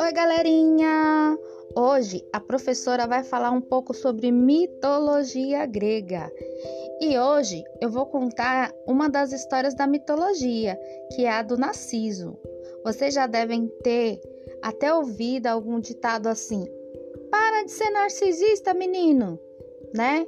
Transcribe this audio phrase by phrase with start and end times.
[0.00, 1.36] Oi, galerinha!
[1.76, 6.32] Hoje a professora vai falar um pouco sobre mitologia grega.
[7.00, 10.78] E hoje eu vou contar uma das histórias da mitologia,
[11.14, 12.38] que é a do Narciso.
[12.82, 14.18] Vocês já devem ter
[14.62, 16.64] até ouvido algum ditado assim:
[17.30, 19.38] Para de ser narcisista, menino!
[19.94, 20.26] Né?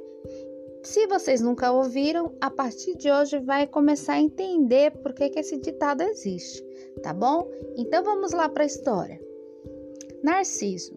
[0.83, 5.57] Se vocês nunca ouviram, a partir de hoje vai começar a entender por que, esse
[5.57, 6.61] ditado existe,
[7.01, 7.49] tá bom?
[7.77, 9.17] Então vamos lá para a história.
[10.21, 10.93] Narciso.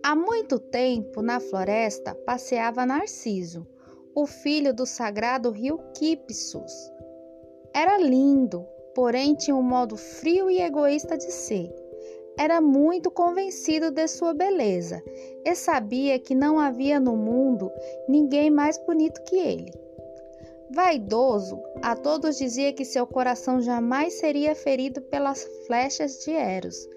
[0.00, 3.66] Há muito tempo na floresta passeava Narciso,
[4.14, 6.72] o filho do sagrado rio Quipsus.
[7.74, 8.64] Era lindo,
[8.94, 11.74] porém tinha um modo frio e egoísta de ser.
[12.38, 15.02] Era muito convencido de sua beleza
[15.44, 17.70] e sabia que não havia no mundo
[18.08, 19.72] ninguém mais bonito que ele.
[20.70, 26.88] Vaidoso, a todos dizia que seu coração jamais seria ferido pelas flechas de Eros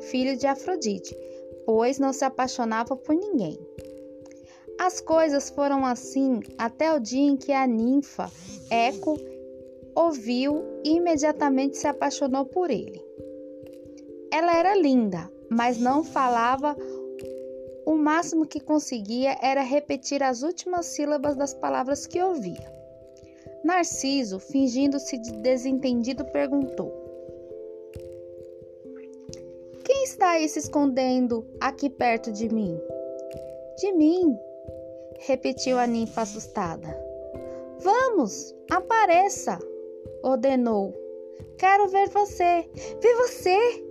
[0.00, 1.16] filho de Afrodite,
[1.64, 3.58] pois não se apaixonava por ninguém.
[4.78, 8.30] As coisas foram assim até o dia em que a ninfa
[8.70, 9.18] Eco
[9.94, 13.04] ouviu e imediatamente se apaixonou por ele.
[14.32, 16.76] Ela era linda, mas não falava.
[17.86, 22.72] O máximo que conseguia era repetir as últimas sílabas das palavras que ouvia.
[23.64, 27.08] Narciso, fingindo-se de desentendido, perguntou:
[30.18, 32.76] está aí se escondendo aqui perto de mim?
[33.76, 34.36] De mim,
[35.20, 36.88] repetiu a ninfa assustada.
[37.78, 39.58] Vamos, apareça,
[40.22, 40.92] ordenou.
[41.56, 42.68] Quero ver você.
[43.00, 43.84] Ver você,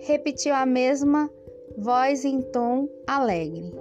[0.00, 1.30] repetiu a mesma
[1.76, 3.72] voz em tom alegre.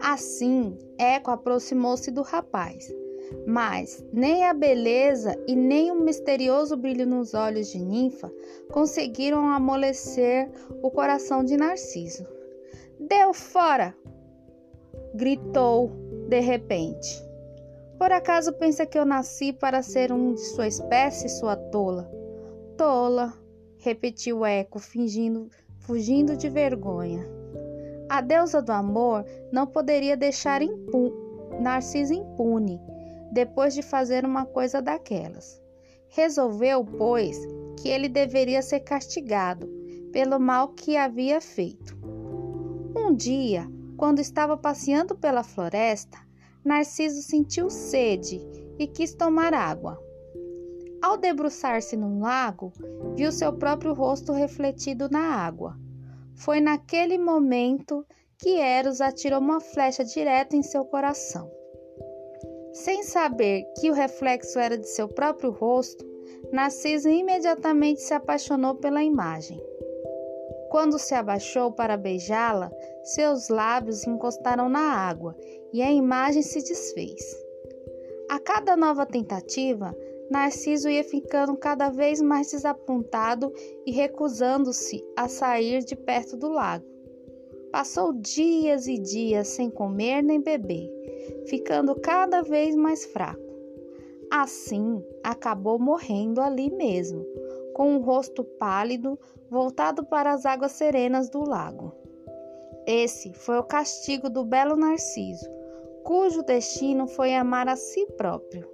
[0.00, 2.92] Assim, Eco aproximou-se do rapaz
[3.46, 8.32] mas nem a beleza e nem o misterioso brilho nos olhos de Ninfa
[8.70, 10.50] conseguiram amolecer
[10.82, 12.26] o coração de Narciso.
[13.00, 13.94] Deu fora!
[15.14, 15.90] gritou
[16.28, 17.24] de repente.
[17.98, 22.10] Por acaso pensa que eu nasci para ser um de sua espécie, sua tola?
[22.76, 23.32] Tola,
[23.86, 25.48] repetiu Eco, fingindo,
[25.78, 27.24] fugindo de vergonha.
[28.08, 31.12] A deusa do amor não poderia deixar impu
[31.60, 32.80] Narciso impune
[33.32, 35.62] depois de fazer uma coisa daquelas.
[36.08, 37.38] Resolveu, pois,
[37.80, 39.68] que ele deveria ser castigado
[40.12, 41.96] pelo mal que havia feito.
[42.96, 46.18] Um dia, quando estava passeando pela floresta,
[46.64, 48.40] Narciso sentiu sede
[48.78, 50.05] e quis tomar água.
[51.06, 52.72] Ao debruçar-se num lago,
[53.14, 55.76] viu seu próprio rosto refletido na água.
[56.34, 58.04] Foi naquele momento
[58.36, 61.48] que Eros atirou uma flecha direta em seu coração.
[62.72, 66.04] Sem saber que o reflexo era de seu próprio rosto,
[66.50, 69.62] Narciso imediatamente se apaixonou pela imagem.
[70.70, 72.68] Quando se abaixou para beijá-la,
[73.04, 75.36] seus lábios encostaram na água
[75.72, 77.22] e a imagem se desfez.
[78.28, 79.96] A cada nova tentativa,
[80.30, 83.52] Narciso ia ficando cada vez mais desapontado
[83.84, 86.84] e recusando-se a sair de perto do lago.
[87.70, 90.96] Passou dias e dias sem comer nem beber
[91.46, 93.40] ficando cada vez mais fraco.
[94.30, 97.24] Assim, acabou morrendo ali mesmo,
[97.74, 101.92] com o rosto pálido voltado para as águas serenas do lago.
[102.86, 105.48] Esse foi o castigo do belo Narciso,
[106.04, 108.68] cujo destino foi amar a si próprio.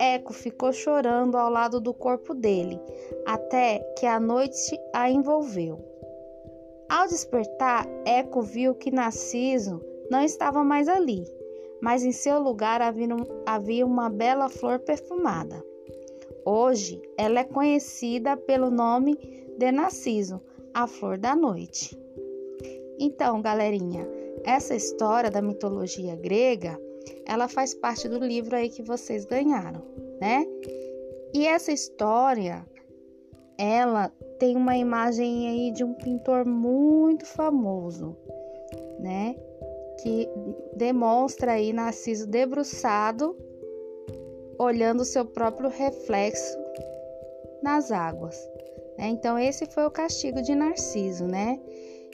[0.00, 2.80] Eco ficou chorando ao lado do corpo dele,
[3.26, 5.84] até que a noite a envolveu.
[6.88, 11.24] Ao despertar, Eco viu que Narciso não estava mais ali
[11.80, 12.80] mas em seu lugar
[13.46, 15.64] havia uma bela flor perfumada.
[16.44, 19.16] Hoje ela é conhecida pelo nome
[19.56, 20.40] de Narciso,
[20.72, 21.98] a flor da noite.
[22.98, 24.08] Então, galerinha,
[24.44, 26.80] essa história da mitologia grega,
[27.26, 29.82] ela faz parte do livro aí que vocês ganharam,
[30.20, 30.44] né?
[31.34, 32.66] E essa história,
[33.58, 34.08] ela
[34.38, 38.16] tem uma imagem aí de um pintor muito famoso,
[38.98, 39.36] né?
[39.98, 40.28] que
[40.76, 43.36] demonstra aí Narciso debruçado,
[44.58, 46.56] olhando seu próprio reflexo
[47.62, 48.36] nas águas.
[48.96, 49.08] Né?
[49.08, 51.60] Então, esse foi o castigo de Narciso, né?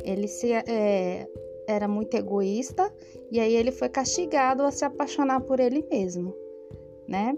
[0.02, 1.26] Ele se, é,
[1.66, 2.92] era muito egoísta
[3.30, 6.34] e aí ele foi castigado a se apaixonar por ele mesmo,
[7.08, 7.36] né?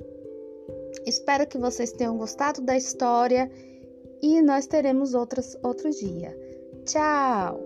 [1.07, 3.51] Espero que vocês tenham gostado da história
[4.23, 6.37] e nós teremos outras outro dia.
[6.85, 7.61] Tchau!